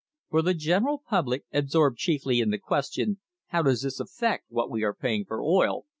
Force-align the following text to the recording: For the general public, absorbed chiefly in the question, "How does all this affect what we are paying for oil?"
For 0.31 0.41
the 0.41 0.55
general 0.55 0.97
public, 1.07 1.45
absorbed 1.53 1.99
chiefly 1.99 2.39
in 2.39 2.49
the 2.49 2.57
question, 2.57 3.19
"How 3.49 3.61
does 3.61 3.83
all 3.83 3.87
this 3.87 3.99
affect 3.99 4.45
what 4.49 4.71
we 4.71 4.81
are 4.83 4.95
paying 4.95 5.25
for 5.25 5.43
oil?" 5.43 5.85